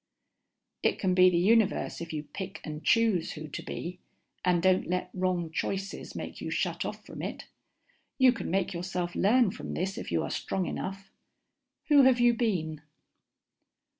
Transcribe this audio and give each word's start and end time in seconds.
_It 0.83 0.97
can 0.97 1.13
be 1.13 1.29
the 1.29 1.37
Universe 1.37 2.01
if 2.01 2.11
you 2.11 2.23
pick 2.23 2.59
and 2.63 2.83
choose 2.83 3.33
who 3.33 3.47
to 3.49 3.61
be, 3.61 3.99
and 4.43 4.59
don't 4.63 4.87
let 4.87 5.11
wrong 5.13 5.51
choices 5.51 6.15
make 6.15 6.41
you 6.41 6.49
shut 6.49 6.83
off 6.83 7.05
from 7.05 7.21
it. 7.21 7.45
You 8.17 8.33
can 8.33 8.49
make 8.49 8.73
yourself 8.73 9.13
learn 9.13 9.51
from 9.51 9.75
this 9.75 9.99
if 9.99 10.11
you 10.11 10.23
are 10.23 10.31
strong 10.31 10.65
enough. 10.65 11.11
Who 11.89 12.01
have 12.01 12.19
you 12.19 12.33
been? 12.33 12.81